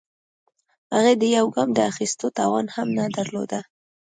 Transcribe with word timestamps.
هغې 0.93 1.13
د 1.21 1.23
يوه 1.35 1.49
ګام 1.55 1.69
د 1.73 1.79
اخيستو 1.91 2.27
توان 2.39 2.65
هم 2.75 2.87
نه 2.97 3.05
درلوده. 3.17 3.59